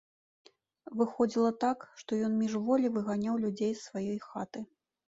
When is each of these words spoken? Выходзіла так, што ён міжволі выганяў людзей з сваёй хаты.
Выходзіла 1.01 1.51
так, 1.65 1.85
што 2.01 2.11
ён 2.29 2.35
міжволі 2.43 2.93
выганяў 2.99 3.35
людзей 3.47 3.73
з 3.77 3.81
сваёй 3.89 4.19
хаты. 4.31 4.59